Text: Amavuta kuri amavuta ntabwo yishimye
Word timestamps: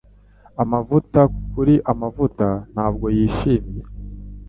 Amavuta 0.63 1.21
kuri 1.51 1.75
amavuta 1.91 2.47
ntabwo 2.73 3.05
yishimye 3.15 3.81